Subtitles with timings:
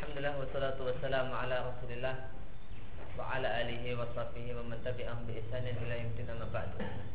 [0.00, 2.32] Alhamdulillah wassalatu wassalamu ala Rasulillah
[3.20, 7.09] wa ala alihi wa sahbihi wa man tabi'ahum bi ihsanin ila yaumil qiyamah.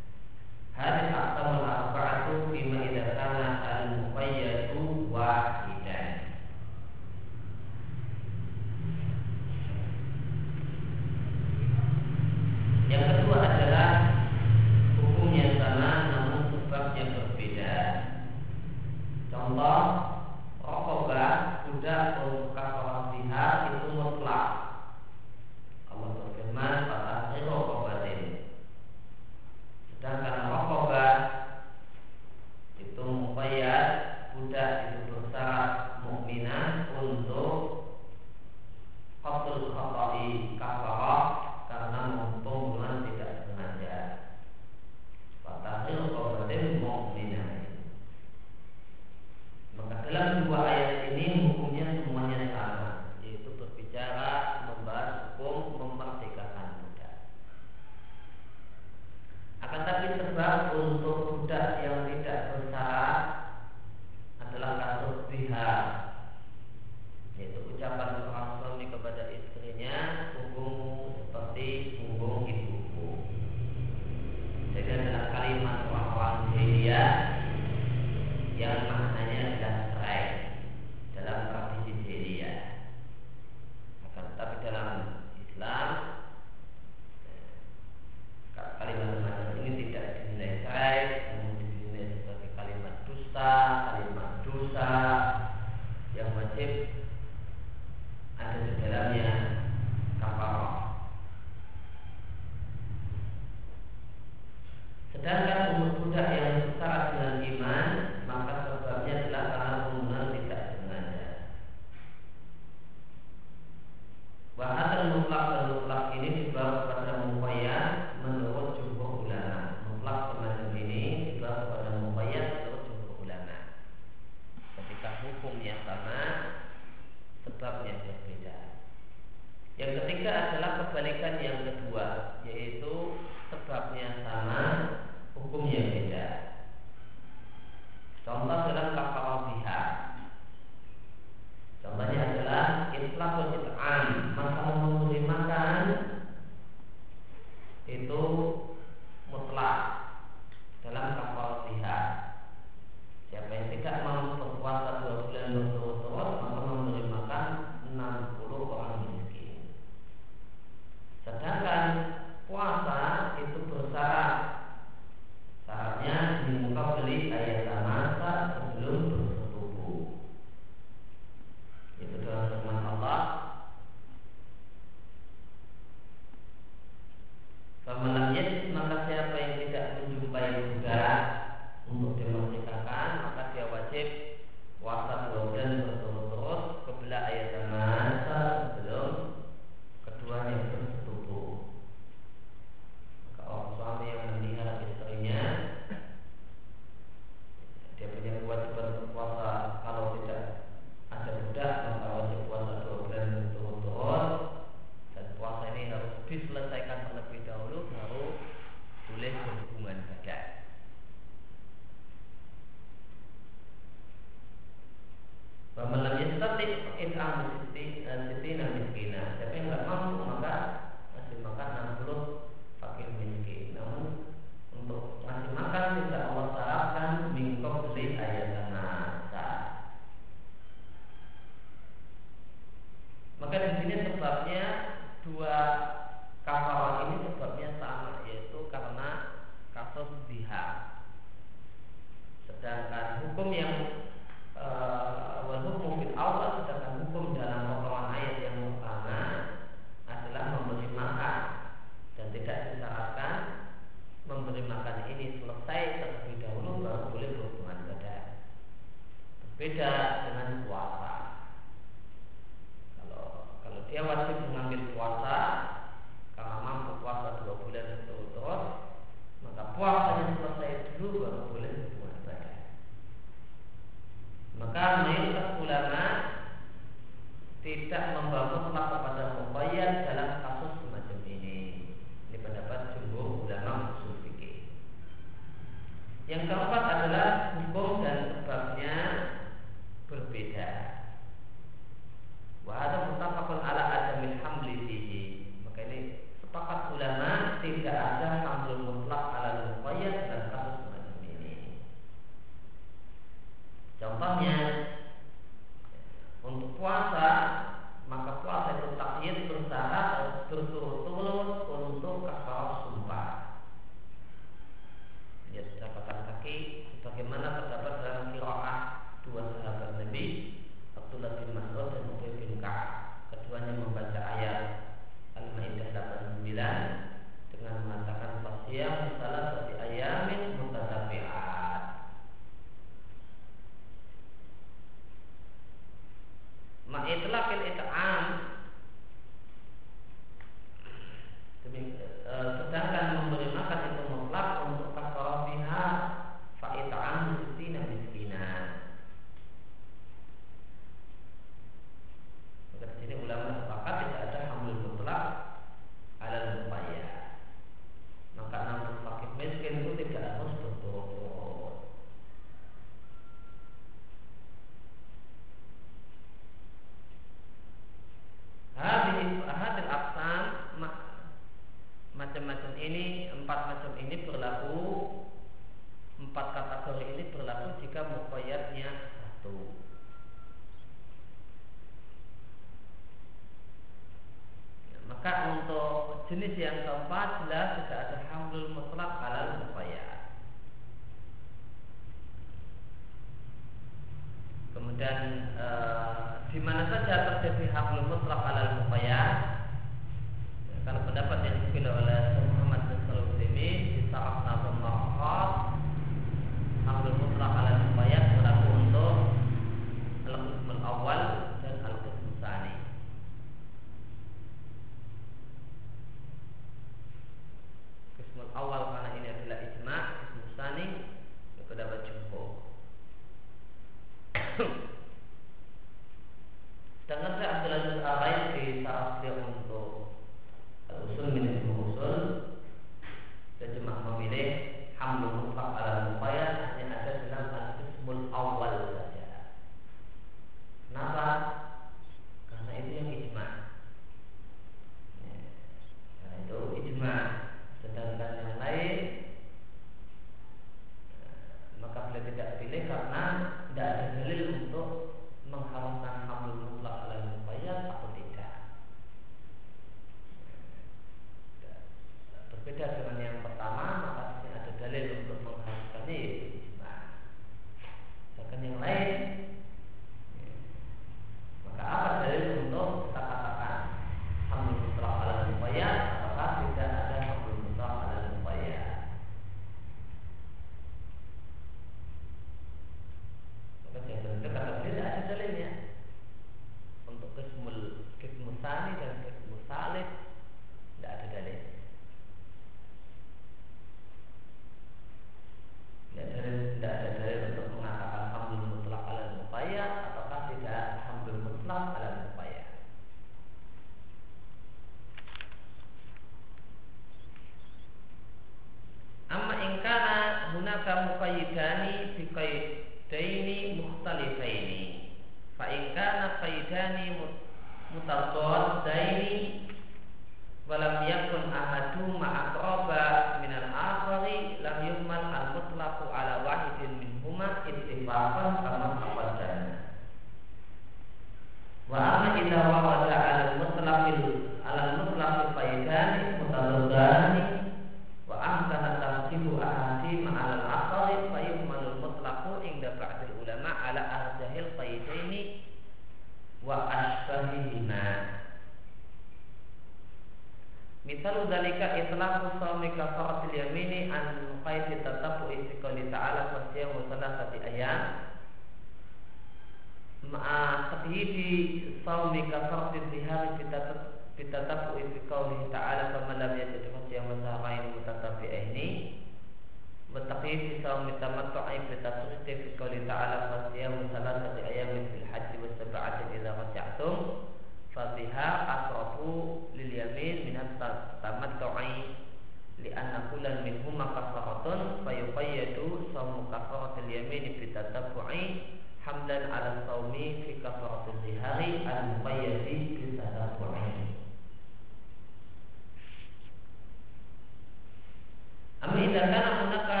[599.12, 600.00] Idza kana hunaka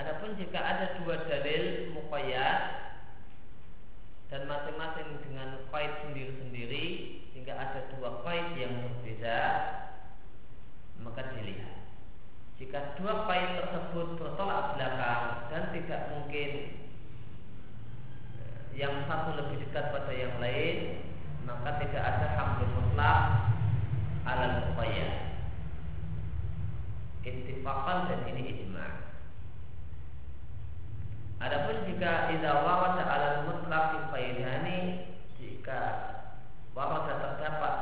[0.00, 2.60] Adapun jika ada dua dalil muqayyad
[4.32, 6.86] dan masing-masing dengan fight sendiri-sendiri
[7.28, 9.40] sehingga ada dua fight yang berbeda
[11.04, 11.84] maka dilihat.
[12.56, 16.50] Jika dua fight tersebut bertolak belakang dan tidak mungkin
[18.40, 21.04] eh, yang satu lebih dekat pada yang lain
[21.44, 23.52] maka tidak ada hamil mutlak
[24.24, 25.23] alam upaya
[27.24, 29.04] ittifaqan dan ini ijma'
[31.44, 35.80] Adapun jika idza warada alal mutlaq faidani jika
[36.72, 37.74] warada terdapat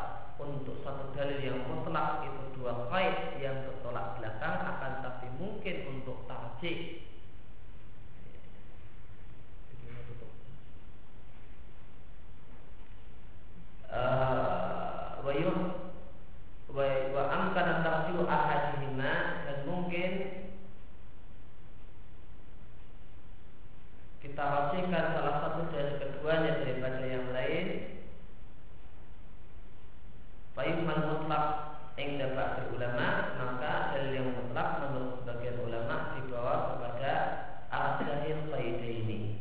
[0.42, 6.26] untuk satu dalil yang mutlak itu dua faid yang tertolak belakang akan tapi mungkin untuk
[6.26, 7.06] tarjih.
[13.92, 15.20] Uh,
[16.72, 20.12] wa wa amkana tarjihu ahadihima dan mungkin
[24.42, 27.66] kita rajihkan salah satu dari keduanya daripada yang lain
[30.58, 31.46] Fayuman mutlak
[31.94, 37.12] yang dapat ulama maka dalil yang mutlak menurut sebagian ulama dibawa kepada
[37.70, 39.38] arjahil qaida ini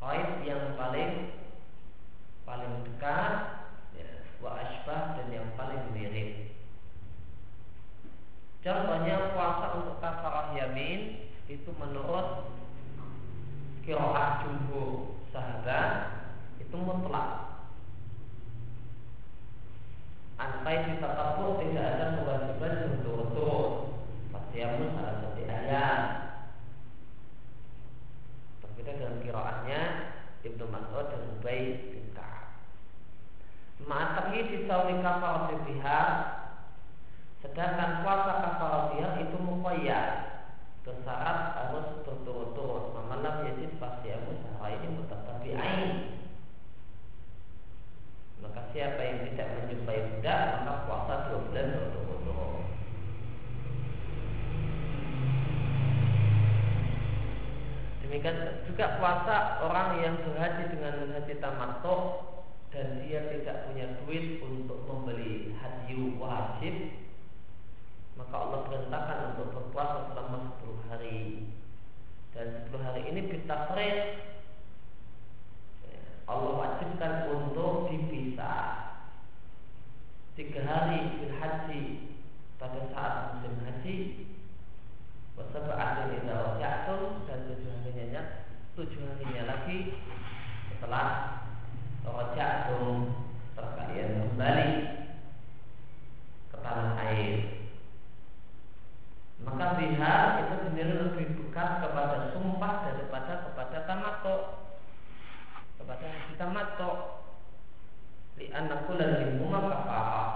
[0.00, 1.36] qaid yang paling
[2.48, 3.32] paling dekat
[3.92, 6.56] ya, wa asbah dan yang paling mirip
[8.64, 12.48] contohnya puasa untuk kafarah yamin itu menurut
[13.90, 16.22] kiroah jumhur sahabat
[16.62, 17.50] itu mutlak.
[20.38, 23.70] Antai di takabur tidak ada kewajiban berturut-turut.
[24.30, 26.02] Fasiyamu salah satu ayat.
[28.62, 29.80] Berbeda dengan kiroahnya
[30.46, 32.62] Ibnu Mas'ud dan Ubay bin Ka'ab.
[33.90, 35.50] Ma'atahi di sauli kafar
[37.42, 40.08] Sedangkan puasa kafar itu muqayyad.
[40.86, 42.96] Bersyarat harus berturut-turut.
[42.96, 45.90] Mamalam yajid fasiyamu ini mutatabi'ain
[48.40, 52.64] maka siapa yang tidak menjumpai budak maka puasa dua bulan berturut-turut
[58.10, 62.26] demikian juga puasa orang yang berhaji dengan haji tamattu
[62.74, 66.74] dan dia tidak punya duit untuk membeli haji wajib
[68.20, 71.48] maka Allah perintahkan untuk berpuasa selama 10 hari.
[72.36, 73.98] Dan 10 hari ini bitafrid.
[76.28, 78.92] Allah wajibkan untuk dipisah.
[80.36, 81.82] Tiga hari bil haji
[82.60, 83.96] pada saat musim haji
[85.40, 88.44] Wasabah akhir idha jatuh dan tujuh harinya
[88.76, 89.96] tujuh harinya lagi
[90.68, 91.40] setelah
[92.04, 93.08] rojatum
[93.56, 94.70] terkait kembali
[96.52, 97.32] ke tanah air
[99.40, 104.36] maka bihar itu sendiri lebih dekat kepada sumpah daripada kepada tamato
[105.80, 106.90] kepada tamato
[108.36, 110.30] di anakku lagi kafarah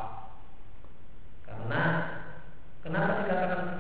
[1.45, 1.83] karena
[2.81, 3.74] kenapa dikatakan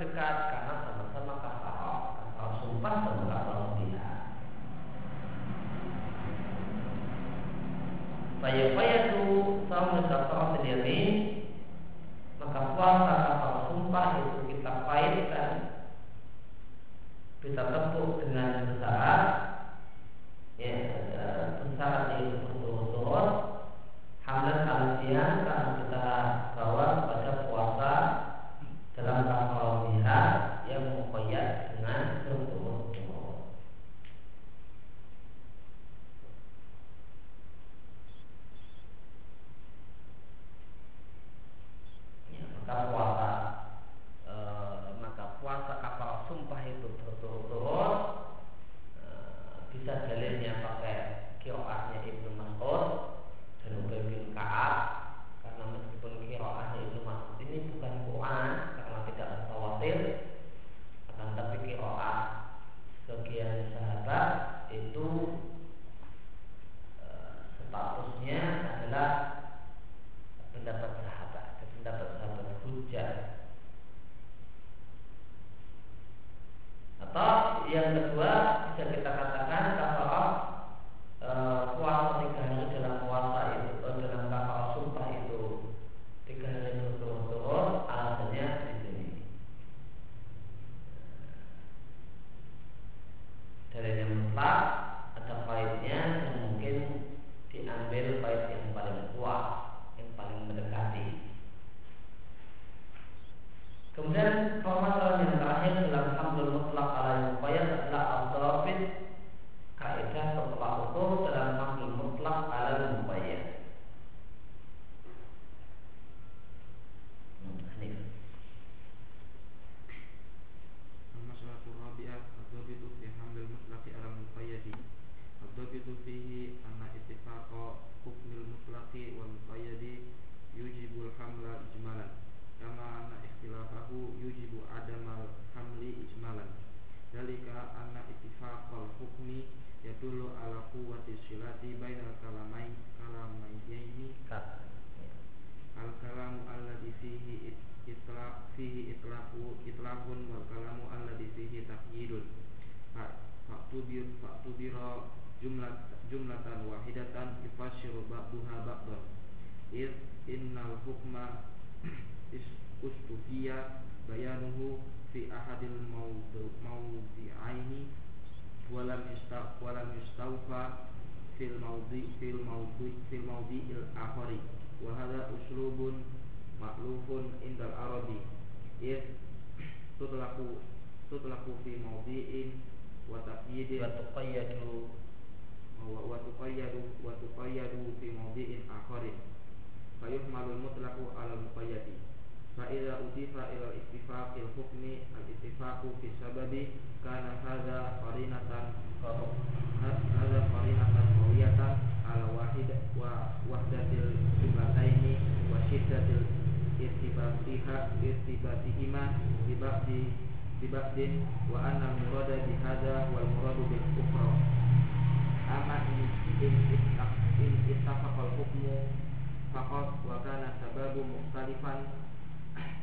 [8.44, 11.48] Fayaqayadu Sahun kita Al-Yamin
[12.36, 15.50] Maka puasa atau sumpah itu kita pahitkan,
[17.40, 18.13] Kita tepuk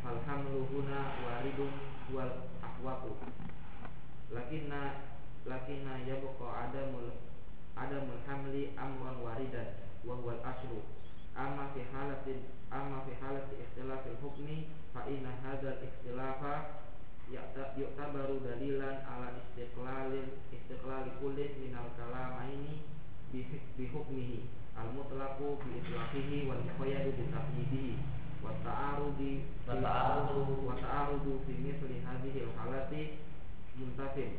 [0.04, 1.72] falhamluhuna waridun
[2.16, 3.12] wal ahwaku.
[4.36, 4.82] Lakinna
[5.46, 7.10] lakinna yabqa adamul
[7.76, 9.68] adamul hamli amran waridan
[10.06, 10.82] wa huwal asru
[11.36, 12.40] amma fi halatin
[12.72, 16.54] amma fi halati ikhtilafil hukmi fa inna hadzal ikhtilafa
[17.80, 22.84] yu'tabaru dalilan ala istiqlalil istiqlali kullin minal kalamaini
[23.78, 24.40] bihukmihi
[24.76, 27.94] al mutlaqu bi itlaqihi wal muqayyadu bi taqyidihi
[28.44, 29.32] wata'arudi
[29.68, 30.66] wata'arudu.
[30.68, 33.04] Wata'arudu fi misli hadhihi al-halati
[33.80, 34.32] muntafin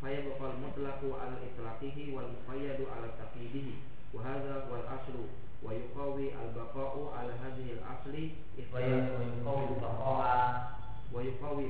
[0.00, 3.74] fayabqa al-mutlaqu ala itlaqihi wal muqayyadu ala taqidihi
[4.12, 5.24] wa hadha huwa al-aslu
[5.64, 8.24] wa yuqawi al-baqa'u ala hadhihi al-asli
[8.72, 10.76] wa yuqawi al-baqa'a
[11.12, 11.64] wa yuqawi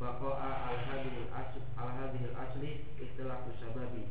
[0.00, 2.70] baqa'a ala hadhihi al-asli ala hadhihi al-asli
[3.04, 4.04] itlaqu sababi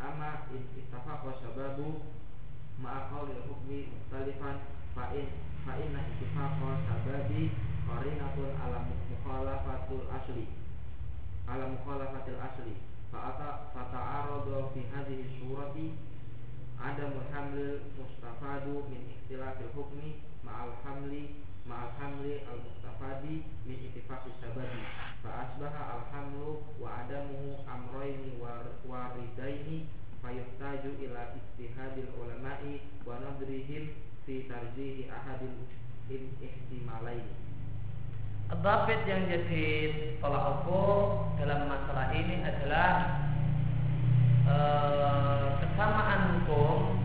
[0.00, 2.02] amma ittafaqa sababu
[2.82, 4.58] ma'a qawli hukmi mukhtalifan
[4.94, 5.26] fa'in
[5.66, 7.50] fa'inna ittifaqo sababi
[7.88, 8.78] qarinatun ala
[9.10, 10.46] mukhalafatul asli.
[11.50, 12.74] Ala mukhalafatil asli.
[13.12, 15.86] Fa'ata fata'aradu fi hadhihi surati
[16.80, 24.82] ada muhamil mustafadu min ikhtilafil hukmi ma'al hamli ma'al hamli al mustafadi min ittifaqi sababi.
[25.22, 28.36] Fa asbaha al hamlu wa adamu amrayni
[28.84, 29.86] waridaini
[30.24, 33.92] fayuhtaju ila istihadil ulama'i wa nadrihim
[34.24, 35.68] fi tarjihi ahadin
[36.08, 37.28] in ihtimalain
[38.52, 39.64] Adabit yang jadi
[40.20, 42.90] tolak ukur dalam masalah ini adalah
[44.44, 44.56] e,
[45.64, 47.00] kesamaan hukum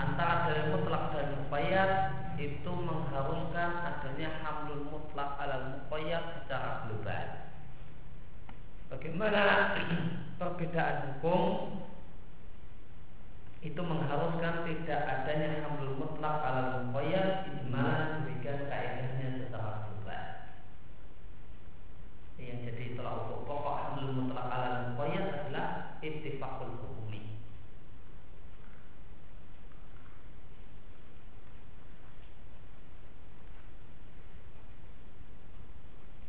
[0.00, 1.92] antara dalil mutlak dan muqayyad
[2.40, 7.26] itu mengharuskan adanya hamlul mutlak ala muqayyad secara global.
[8.88, 9.42] Bagaimana
[10.40, 11.84] perbedaan hukum
[13.58, 20.24] itu mengharuskan tidak adanya hamil mutlak ala muqayyad ijma demikian kaidahnya secara global.
[22.38, 25.66] Yang jadi telah pokok, pokok hamil mutlak ala muqayyad adalah
[25.98, 27.34] ittifaqul hukumi.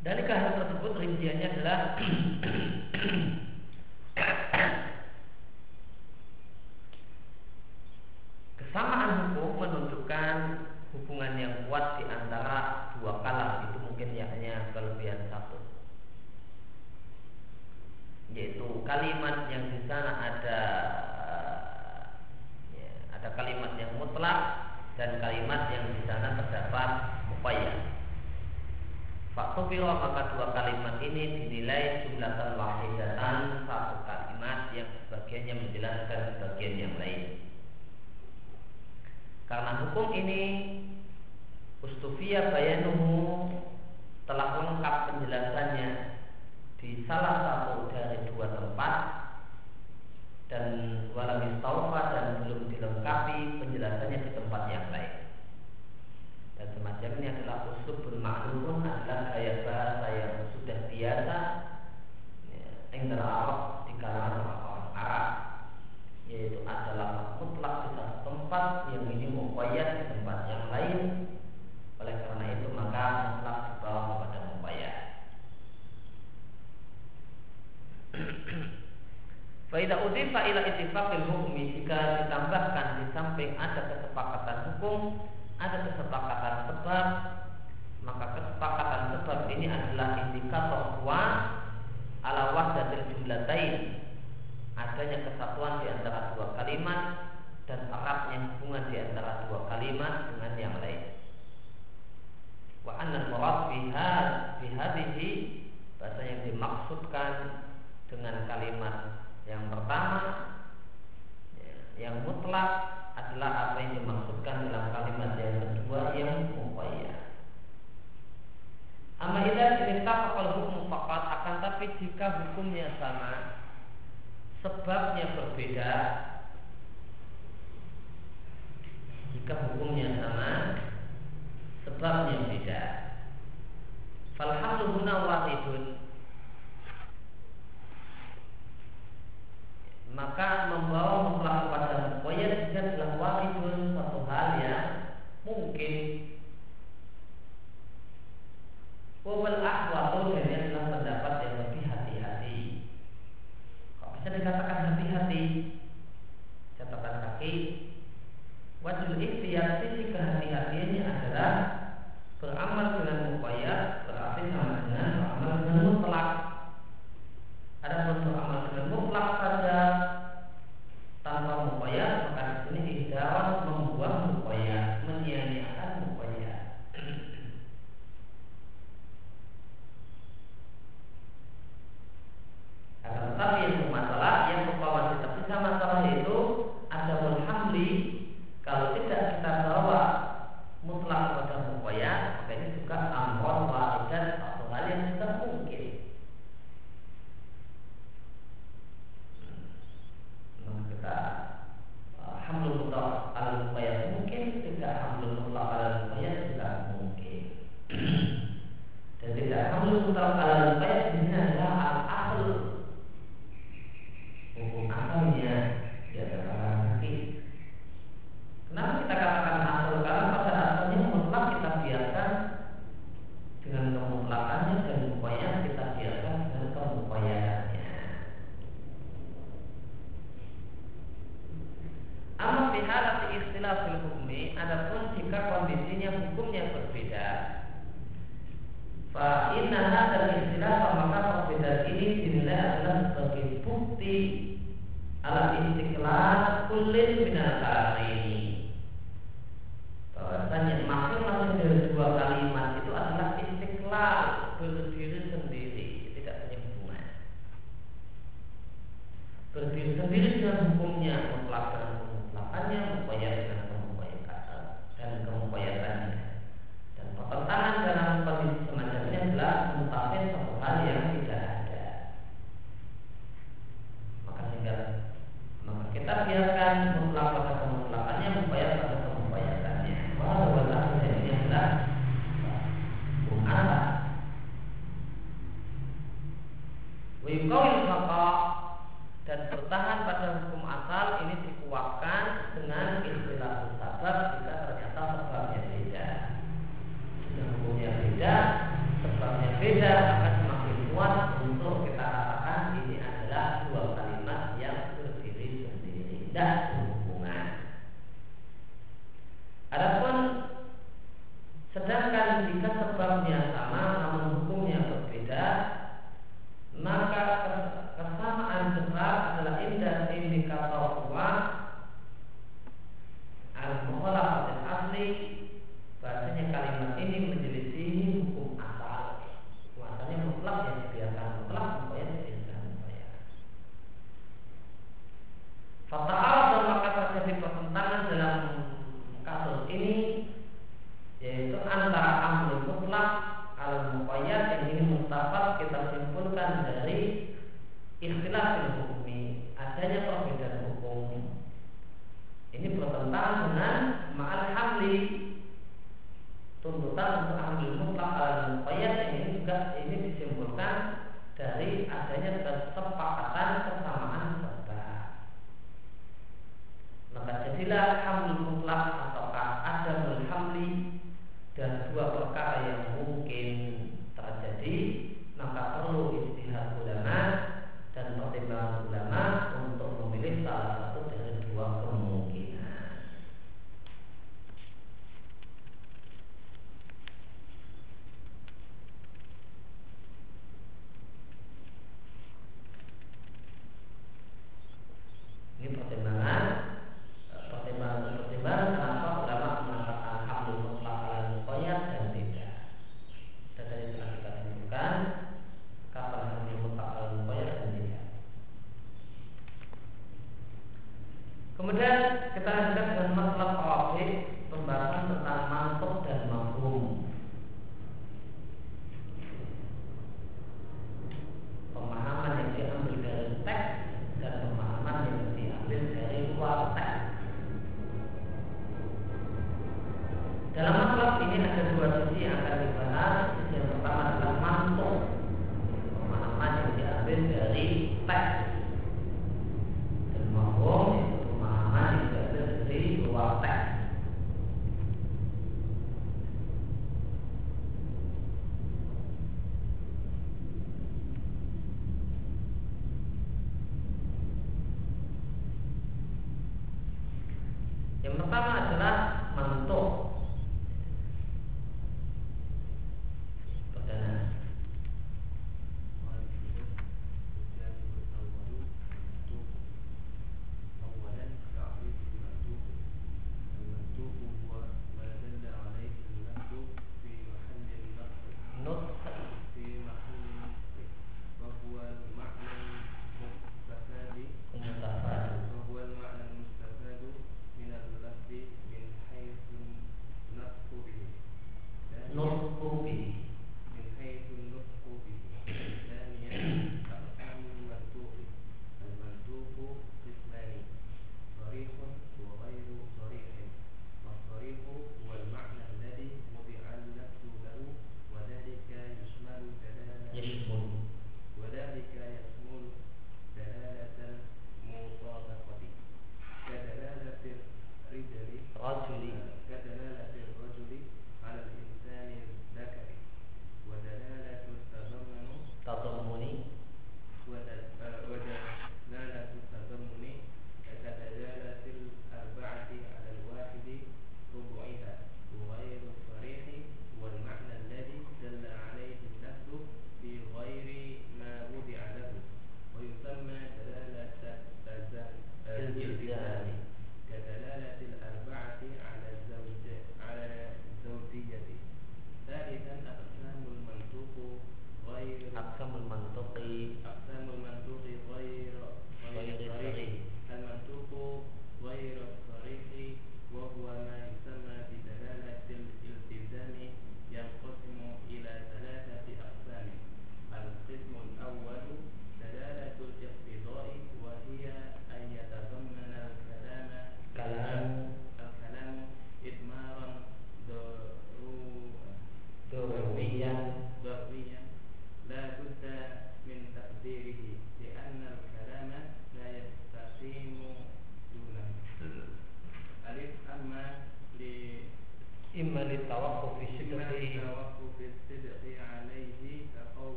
[0.00, 2.00] Dari kasus tersebut rinciannya adalah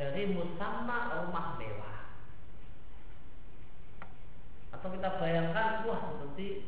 [0.00, 2.08] dari musamma rumah mewah.
[4.72, 6.64] Atau kita bayangkan wah seperti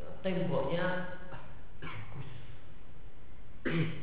[0.00, 2.30] e, temboknya bagus.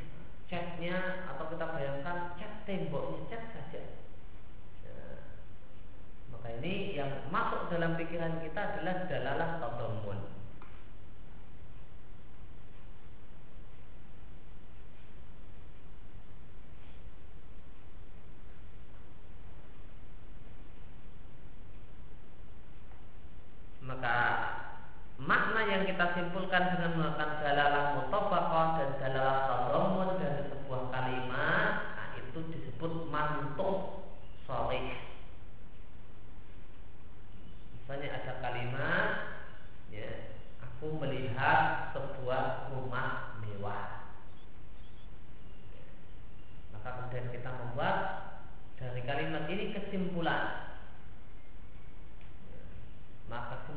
[0.54, 3.82] Catnya atau kita bayangkan cat temboknya cat saja.
[4.86, 4.92] E,
[6.30, 10.13] maka ini yang masuk dalam pikiran kita adalah dalalah tatamu
[23.84, 24.18] maka
[25.20, 32.08] makna yang kita simpulkan dengan melakukan dalalah mutafaqah dan dalalah tadammun dari sebuah kalimat nah
[32.18, 34.08] itu disebut mantuk
[34.48, 34.98] solik
[37.78, 39.08] misalnya ada kalimat
[39.94, 40.34] ya
[40.84, 44.12] aku melihat sebuah rumah mewah.
[46.76, 47.98] Maka kemudian kita membuat
[48.76, 50.63] dari kalimat ini kesimpulan.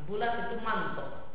[0.07, 1.27] bulat itu mantuk.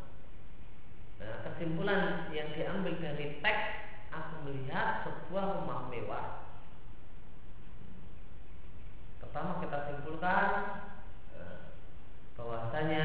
[1.20, 3.64] Nah, kesimpulan yang diambil dari teks
[4.08, 6.48] aku melihat sebuah rumah mewah.
[9.20, 10.48] Pertama kita simpulkan
[11.36, 11.56] eh,
[12.34, 13.04] bahwasanya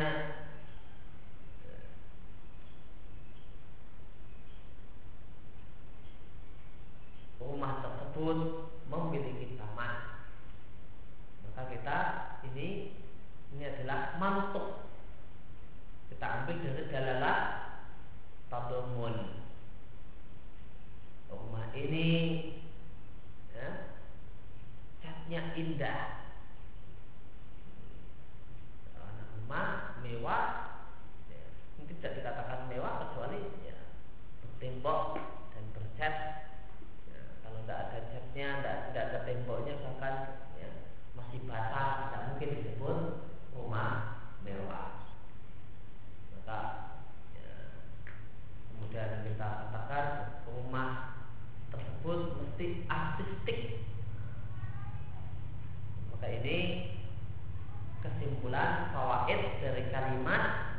[1.68, 1.86] eh,
[7.44, 8.38] rumah tersebut
[8.88, 10.24] memiliki taman.
[11.44, 12.00] Maka kita
[12.50, 12.98] ini
[13.52, 14.87] ini adalah mantuk.
[16.18, 17.40] Kita ambil dari dalalah
[18.50, 19.16] tadumun.
[21.30, 22.10] Rumah ini
[23.54, 23.94] ya,
[25.06, 26.18] catnya indah.
[29.48, 30.76] rumah mewah
[31.32, 31.40] ya,
[31.80, 33.80] ini tidak dikatakan mewah kecuali ya,
[34.44, 35.16] bertembok
[35.56, 36.16] dan bercat
[37.08, 40.16] ya, kalau tidak ada catnya tidak, tidak ada temboknya bahkan
[40.60, 40.70] ya,
[41.16, 42.98] masih basah tidak mungkin disebut
[43.56, 45.08] rumah mewah
[46.36, 46.60] maka
[47.40, 47.56] ya,
[48.68, 50.06] kemudian kita katakan
[50.44, 51.16] rumah
[52.58, 53.86] mesti artistik
[56.10, 56.90] maka ini
[58.02, 60.74] kesimpulan fawaid dari kalimat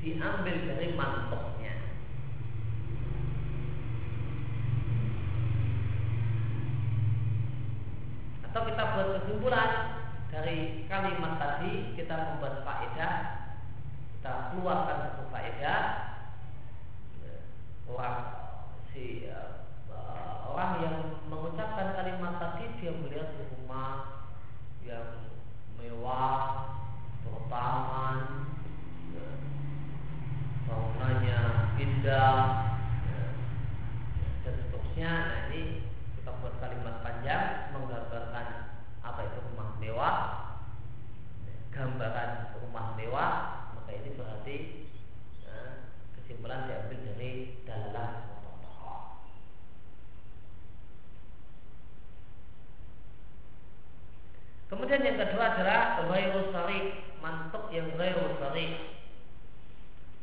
[0.00, 1.76] diambil dari mantuknya.
[8.48, 9.70] Atau kita buat kesimpulan
[10.32, 13.14] dari kalimat tadi kita membuat faedah,
[14.16, 15.80] kita keluarkan satu faedah
[17.92, 18.16] orang
[18.88, 19.60] si uh,
[20.52, 20.96] orang yang
[21.32, 24.20] mengucapkan kalimat tadi dia melihat rumah
[24.84, 25.32] yang
[25.80, 26.76] mewah,
[27.24, 28.52] bertaman,
[29.16, 29.26] ya,
[30.68, 31.40] bangunannya
[31.80, 32.36] indah,
[33.08, 33.22] ya,
[34.44, 35.12] dan seterusnya.
[35.24, 35.88] Nah ini
[36.20, 38.46] kita buat kalimat panjang menggambarkan
[39.00, 40.18] apa itu rumah mewah,
[41.72, 43.34] gambaran rumah mewah.
[43.72, 44.56] Maka ini berarti
[45.40, 45.56] ya,
[46.68, 47.32] diambil dari
[47.68, 48.32] dalam
[54.72, 58.80] Kemudian yang kedua adalah ghairu sarih, mantuk yang ghairu sarih.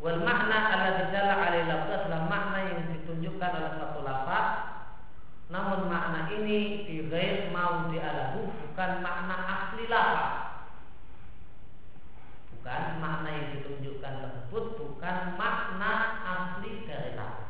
[0.02, 4.48] Wal makna alladzi dalla alaihi lafaz adalah makna yang ditunjukkan oleh satu lafaz
[5.50, 10.34] namun makna ini di ghair mau dialahu bukan makna asli lafaz.
[12.58, 15.94] Bukan makna yang ditunjukkan tersebut bukan makna
[16.26, 17.50] asli dari lafaz.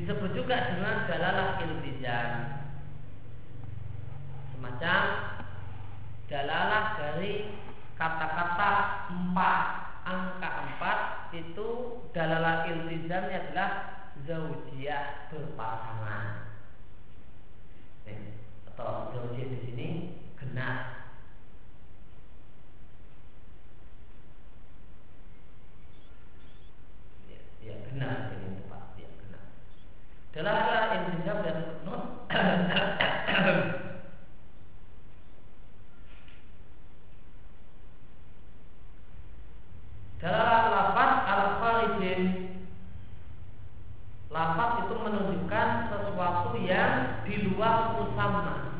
[0.00, 2.64] Disebut juga dengan dalalah iltizam
[4.56, 5.02] Semacam
[6.24, 7.52] dalalah dari
[8.00, 8.70] kata-kata
[9.12, 9.64] empat
[10.08, 10.98] Angka empat
[11.36, 13.70] itu dalalah iltizamnya adalah
[14.24, 16.48] zaujiyah berpasangan.
[18.72, 19.88] Atau zaujiyah di sini
[20.40, 21.12] genap
[27.28, 28.30] ya, ya genap
[30.30, 31.58] Dalalah intijab dan
[40.70, 42.22] lafaz al-kharijin
[44.30, 48.70] Lafaz itu menunjukkan sesuatu yang di luar musamma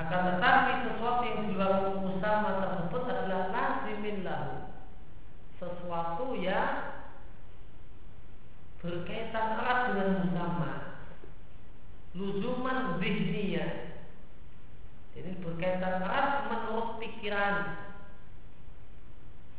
[0.00, 4.72] Akan tetapi sesuatu yang di luar musamma tersebut adalah lazimin lahu
[5.60, 6.96] Sesuatu yang
[8.82, 10.72] berkaitan erat dengan musamma
[12.12, 13.94] luzuman zihniyah.
[15.16, 17.56] Ini berkaitan erat menurut pikiran.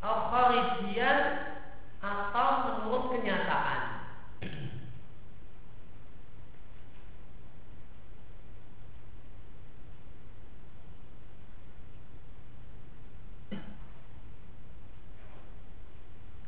[0.04, 0.36] Al
[2.04, 3.82] atau menurut kenyataan.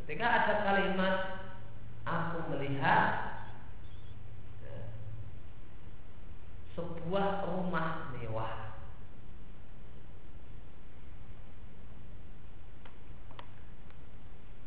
[0.03, 1.15] Ketika ada kalimat
[2.05, 3.11] aku melihat
[4.61, 4.77] ya,
[7.15, 8.75] sebuah rumah mewah.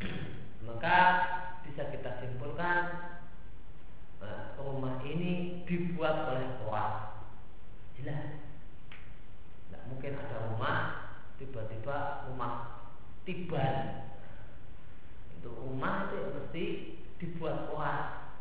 [0.64, 0.96] Maka
[1.68, 2.88] bisa kita simpulkan
[4.24, 7.20] nah, rumah ini dibuat oleh orang.
[8.00, 8.40] Jelas.
[9.68, 12.80] Tidak mungkin ada rumah tiba-tiba rumah
[13.28, 14.08] tiban.
[15.36, 18.32] Untuk rumah itu mesti dibuat kuat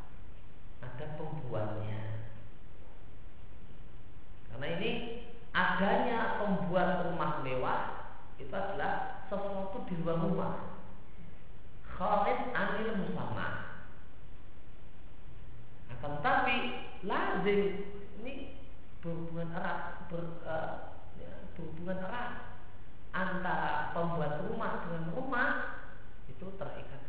[0.80, 2.08] ada pembuatnya
[4.58, 4.92] karena ini
[5.54, 8.10] adanya pembuat rumah mewah
[8.42, 10.82] itu adalah sesuatu di luar rumah.
[11.86, 13.70] Khalid anil musamma.
[15.94, 17.86] Akan tapi lazim
[18.18, 18.58] ini
[19.06, 22.58] berhubungan erat ber, uh, ya, berhubungan erat
[23.14, 25.50] antara pembuat rumah dengan rumah
[26.34, 27.08] itu terikat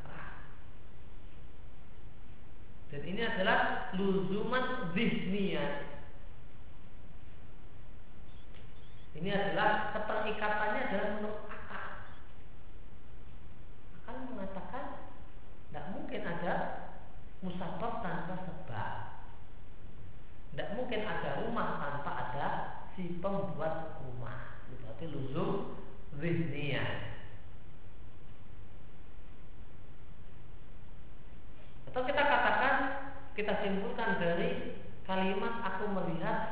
[2.89, 5.88] dan ini adalah luzuman zihniyah.
[9.19, 11.91] Ini adalah keterikatannya adalah menurut akal.
[13.99, 15.09] Akal mengatakan
[16.09, 16.55] mungkin ada
[17.45, 18.95] musabab tanpa sebab.
[20.55, 22.47] Tidak mungkin ada rumah tanpa ada
[22.97, 24.57] si pembuat rumah.
[24.73, 25.77] Berarti luzum
[26.17, 27.13] zihniyah.
[31.93, 32.75] Atau kita katakan
[33.37, 36.48] kita simpulkan dari kalimat aku melihat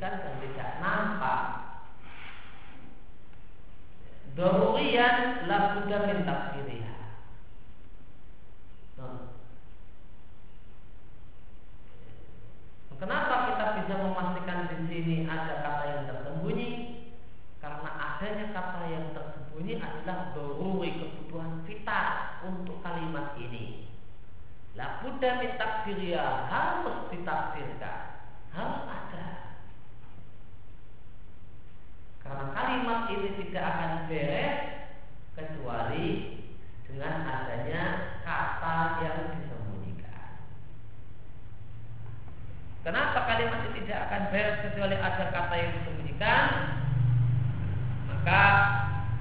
[0.00, 1.40] disembunyikan dan tidak nampak.
[4.32, 6.96] Dorurian labuda min tafsiriha.
[13.00, 16.68] Kenapa kita bisa memastikan di sini ada kata yang tersembunyi?
[17.60, 22.08] Karena adanya kata yang tersembunyi adalah doruri kebutuhan vital
[22.44, 23.88] untuk kalimat ini.
[24.76, 25.56] La buddha min
[27.08, 28.00] ditafsirkan,
[28.52, 29.50] harus ada.
[32.30, 34.58] Karena kalimat ini tidak akan beres
[35.38, 36.08] kecuali
[36.82, 37.82] dengan adanya
[38.26, 40.50] kata yang disembunyikan.
[42.82, 46.44] Kenapa kalimat ini tidak akan beres kecuali ada kata yang disembunyikan?
[48.10, 48.42] Maka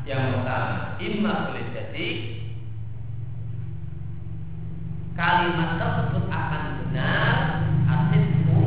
[0.09, 2.09] yang pertama, imma boleh jadi
[5.13, 7.33] kalimat tersebut akan benar
[7.85, 8.63] asitku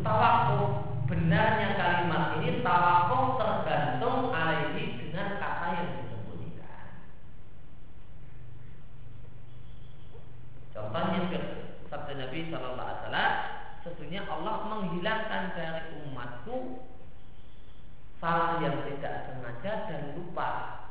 [0.00, 6.88] tawakuf benarnya kalimat ini tawakuf tergantung alaihi dengan kata yang disembunyikan
[10.74, 11.20] contohnya
[11.86, 13.32] sabda Nabi Shallallahu Alaihi Wasallam
[14.10, 16.82] sesungguhnya Allah menghilangkan dari umatku
[18.18, 20.82] salah yang tidak sengaja dan lupa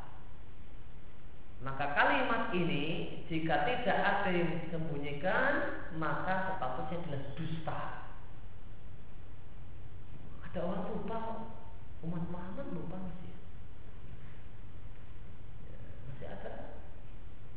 [1.60, 7.80] maka kalimat ini jika tidak ada yang disembunyikan maka statusnya adalah dusta.
[10.48, 11.18] Ada orang lupa
[12.08, 13.36] umat Muhammad lupa masih.
[16.08, 16.52] Masih ada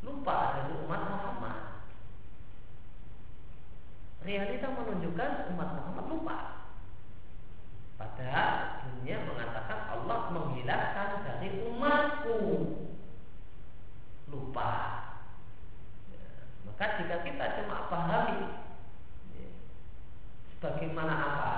[0.02, 1.61] lupa ada umat Muhammad.
[4.22, 6.36] Realita menunjukkan umat Muhammad lupa.
[7.98, 12.38] Padahal dunia mengatakan Allah menghilangkan dari umatku
[14.30, 14.72] lupa.
[16.10, 16.26] Ya,
[16.66, 18.62] maka jika kita cuma pahami
[19.34, 19.50] ya,
[20.54, 21.51] sebagaimana apa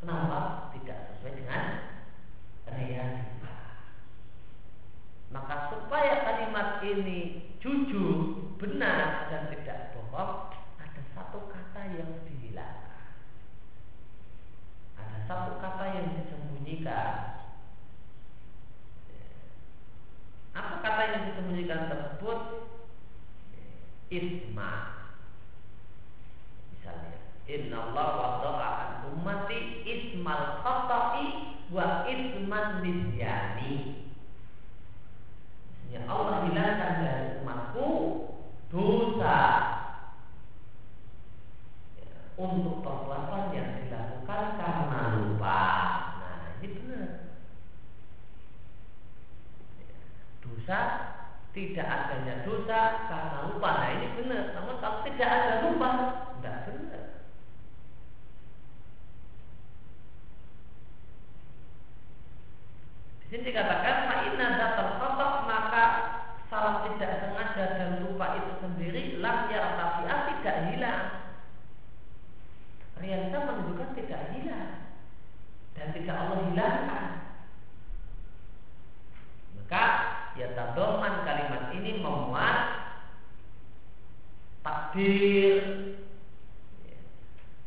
[0.00, 1.64] Kenapa tidak sesuai dengan
[2.64, 3.56] realita?
[5.28, 13.12] Maka supaya kalimat ini jujur, benar dan tidak bohong, ada satu kata yang dihilangkan.
[14.96, 17.44] Ada satu kata yang disembunyikan.
[20.56, 22.40] Apa kata yang disembunyikan tersebut?
[24.08, 24.72] Isma.
[26.72, 29.79] Misalnya, Inna Allah wa ta'ala ummati
[30.20, 34.04] ismal khata'i wa isman nisyani.
[35.88, 37.88] Ya Allah hilangkan dari umatku
[38.68, 39.40] dosa
[41.96, 45.62] ya, untuk perbuatan yang dilakukan karena lupa.
[46.20, 47.08] Nah, ini benar.
[49.80, 49.98] Ya,
[50.44, 50.80] dosa
[51.50, 53.68] tidak adanya dosa karena lupa.
[53.72, 54.44] Nah, ini benar.
[54.54, 55.88] Namun kalau tidak ada lupa,
[56.38, 57.20] tidak benar.
[63.30, 65.84] Di sini dikatakan fa'inna datal khotok maka
[66.50, 71.04] salah tidak sengaja dan lupa itu sendiri lam yartafi'ah tidak hilang.
[72.98, 74.90] Realita menunjukkan tidak hilang
[75.78, 77.06] dan tidak Allah hilangkan.
[79.62, 79.84] Maka
[80.34, 82.58] ya tadoman kalimat ini memuat
[84.66, 85.62] takdir.
[86.82, 86.98] Ya.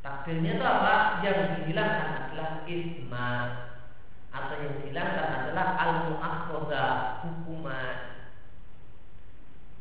[0.04, 0.96] Takdirnya itu apa?
[1.24, 3.32] Yang dihilangkan adalah isma
[4.34, 6.86] atau yang dihilangkan adalah al muakhoda
[7.22, 7.98] hukuman.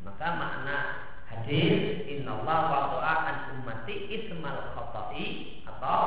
[0.05, 0.77] Maka makna
[1.25, 6.01] hadis Allah wada'a an ummati ismal khata'i atau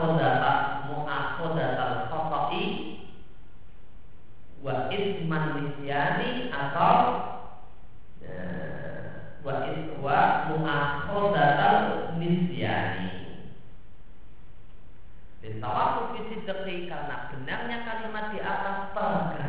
[0.00, 0.52] muakhodata
[0.88, 2.64] muakhodatal khata'i
[4.64, 6.96] wa isman nisyani atau
[8.24, 9.04] uh,
[9.44, 11.76] wa iswa muakhodatal
[12.16, 13.12] nisyani.
[15.60, 19.39] Tawakuf fisidqi karena benarnya kalimat di atas tergantung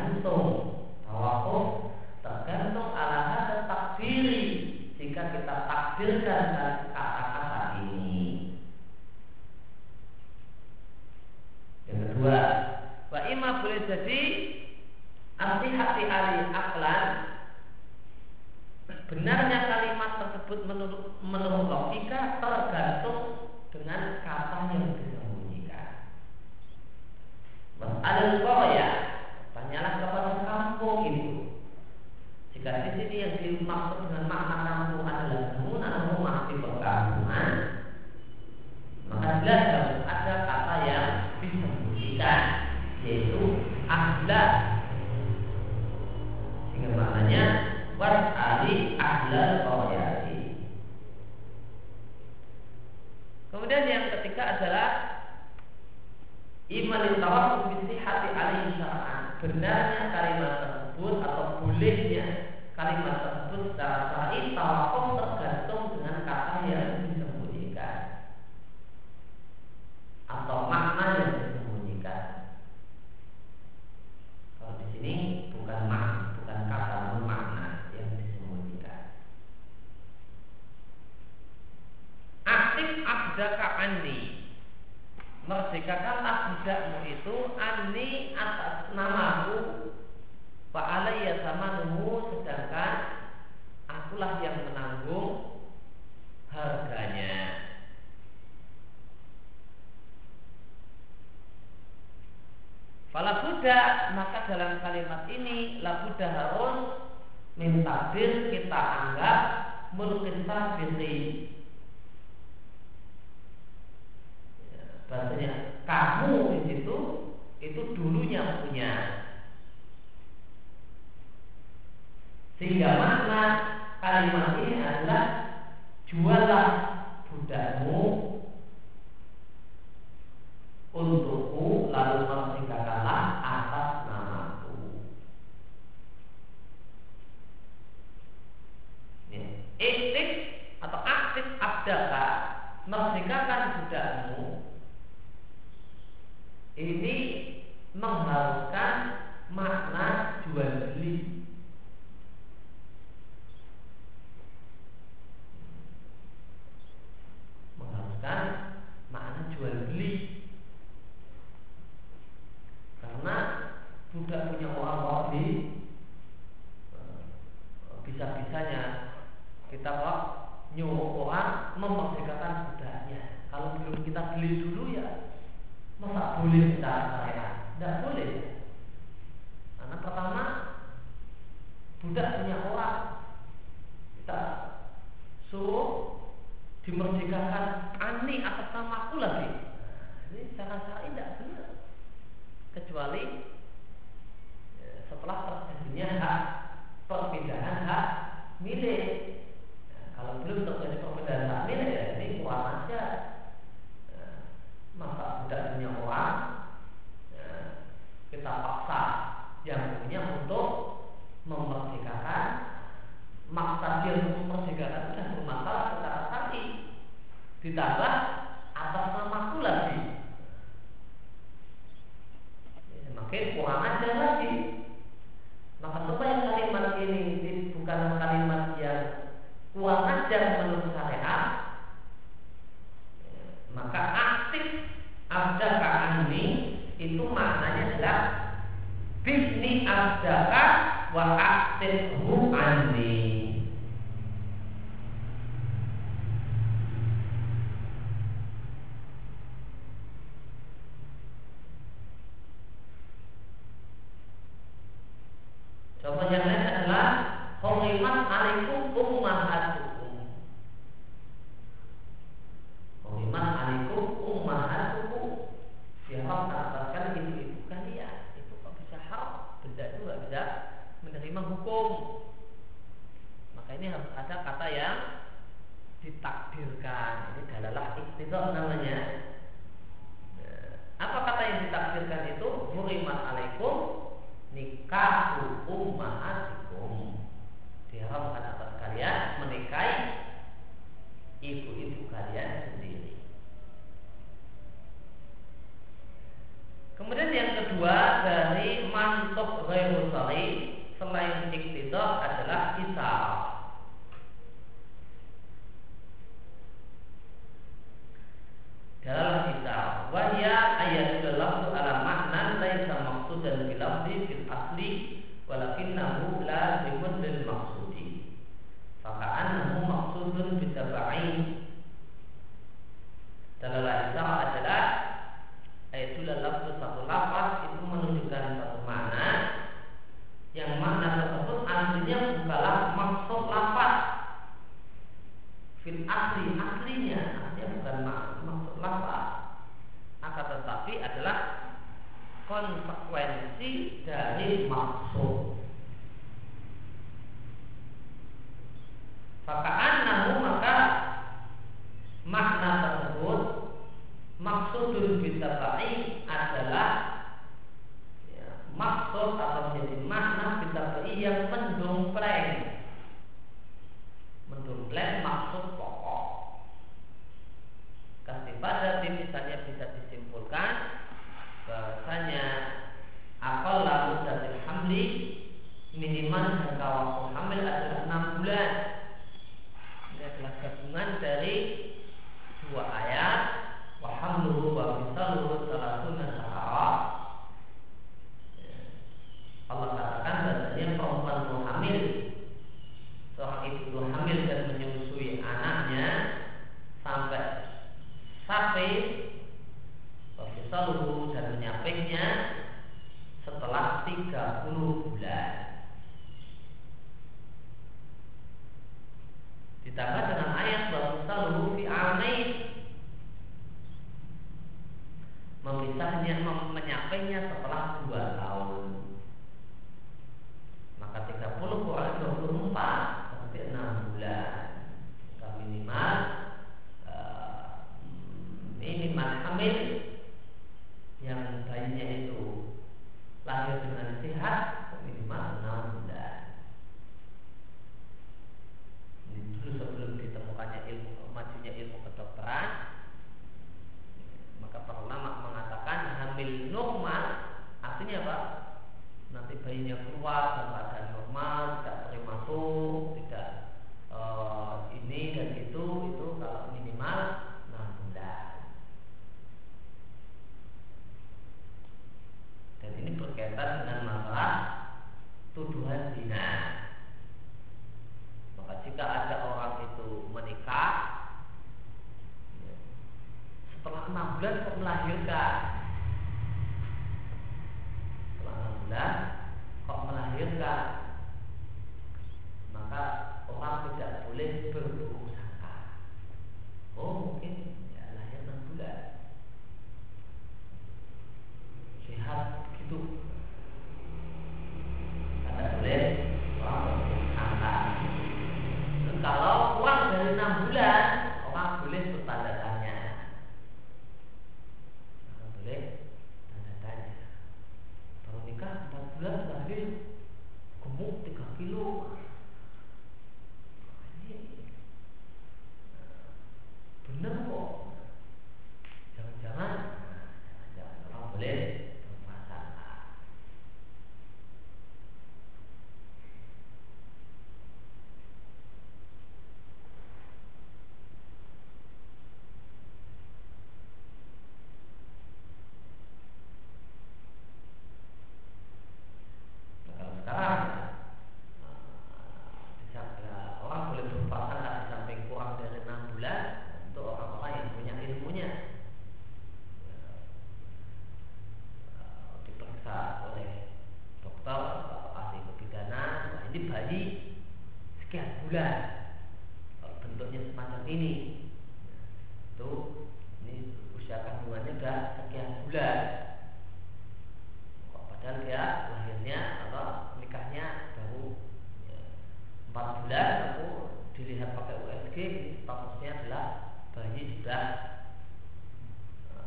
[13.92, 14.20] jadi
[15.36, 17.04] Arti-hati ali aklan
[19.12, 21.61] Benarnya kalimat tersebut menurut, menurut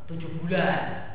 [0.07, 1.13] tujuh bulan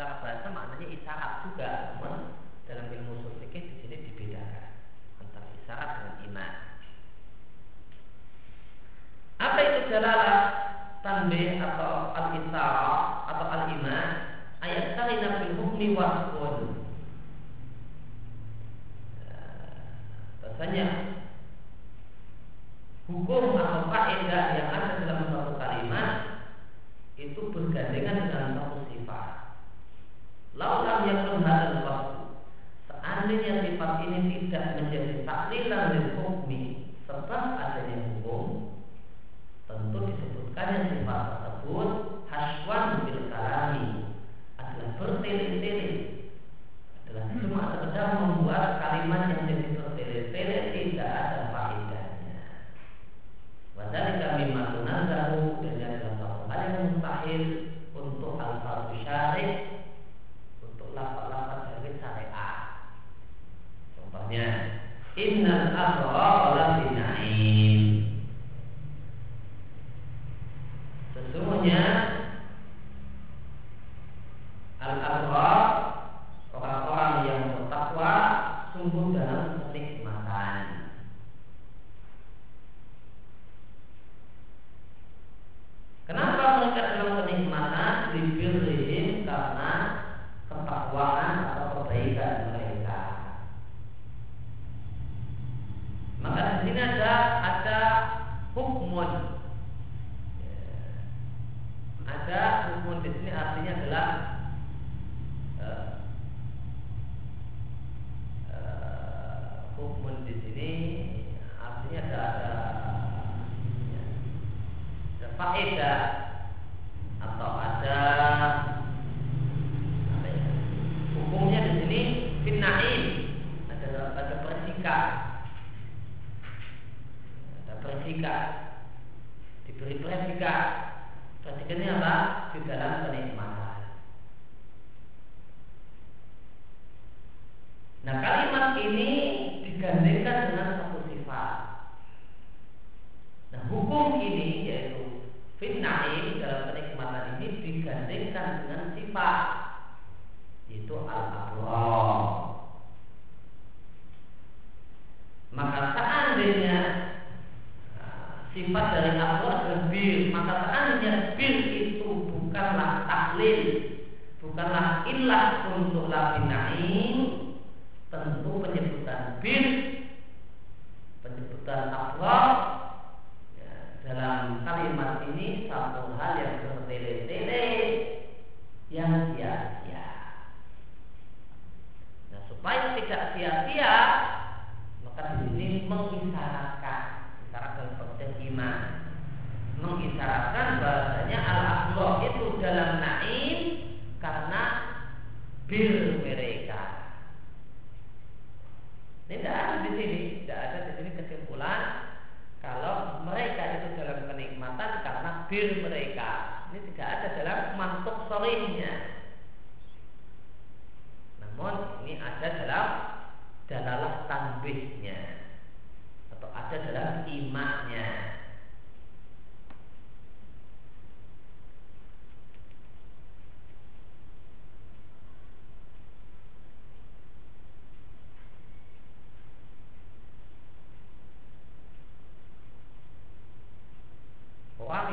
[0.00, 1.70] secara bahasa maknanya isyarat juga,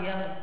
[0.06, 0.37] yang